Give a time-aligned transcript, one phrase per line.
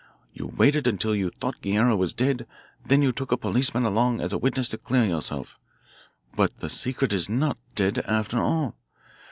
[0.33, 2.47] You waited until you thought Guerrero was dead,
[2.83, 5.59] then you took a policeman along as a witness to clear yourself.
[6.35, 8.73] But the secret is not dead, after all.